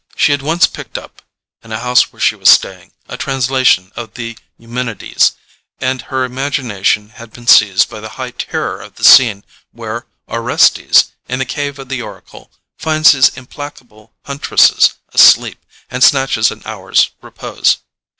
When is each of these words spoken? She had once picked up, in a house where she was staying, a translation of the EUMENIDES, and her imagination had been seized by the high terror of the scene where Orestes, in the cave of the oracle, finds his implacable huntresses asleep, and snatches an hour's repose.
She 0.15 0.31
had 0.31 0.41
once 0.41 0.65
picked 0.65 0.97
up, 0.97 1.21
in 1.63 1.71
a 1.71 1.77
house 1.77 2.11
where 2.11 2.19
she 2.19 2.35
was 2.35 2.49
staying, 2.49 2.91
a 3.07 3.17
translation 3.17 3.91
of 3.95 4.15
the 4.15 4.35
EUMENIDES, 4.57 5.33
and 5.77 6.01
her 6.01 6.23
imagination 6.23 7.09
had 7.09 7.31
been 7.31 7.45
seized 7.45 7.87
by 7.87 7.99
the 7.99 8.09
high 8.17 8.31
terror 8.31 8.81
of 8.81 8.95
the 8.95 9.03
scene 9.03 9.45
where 9.73 10.07
Orestes, 10.27 11.11
in 11.29 11.37
the 11.37 11.45
cave 11.45 11.77
of 11.77 11.89
the 11.89 12.01
oracle, 12.01 12.49
finds 12.79 13.11
his 13.11 13.29
implacable 13.37 14.11
huntresses 14.25 14.95
asleep, 15.13 15.63
and 15.91 16.03
snatches 16.03 16.49
an 16.49 16.63
hour's 16.65 17.11
repose. 17.21 17.77